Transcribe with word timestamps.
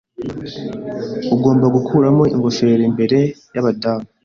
Ugomba 1.35 1.65
gukuramo 1.75 2.23
ingofero 2.33 2.81
imbere 2.89 3.19
y'abadamu. 3.53 4.07